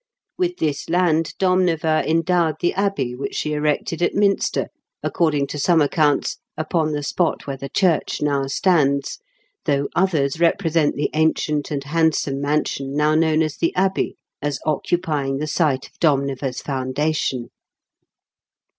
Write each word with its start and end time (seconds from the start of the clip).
With 0.35 0.57
this 0.57 0.89
land 0.89 1.35
Domneva 1.37 2.03
en 2.07 2.23
dowed 2.23 2.55
the 2.59 2.73
abbey 2.73 3.13
which 3.13 3.35
she 3.35 3.53
erected 3.53 4.01
at 4.01 4.15
Minster— 4.15 4.69
according 5.03 5.45
to 5.49 5.59
some 5.59 5.79
accounts 5.79 6.37
upon 6.57 6.91
the 6.93 7.03
spot 7.03 7.45
where 7.45 7.55
the 7.55 7.69
church 7.69 8.19
now 8.19 8.47
stands, 8.47 9.19
though 9.65 9.87
others 9.95 10.39
represent 10.39 10.95
the 10.95 11.11
ancient 11.13 11.69
and 11.69 11.83
handsome 11.83 12.41
mansion 12.41 12.95
now 12.95 13.13
known 13.13 13.43
as 13.43 13.57
The 13.57 13.75
Abbey 13.75 14.15
as 14.41 14.59
occupying 14.65 15.37
the 15.37 15.45
site 15.45 15.85
of 15.89 15.99
Domneva's 15.99 16.61
foundation. 16.63 17.51